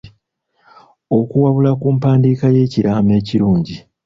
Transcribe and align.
Okuwabula 1.17 1.71
ku 1.79 1.87
mpandiika 1.97 2.45
y'ekiraamo 2.55 3.11
ekirungi. 3.19 3.75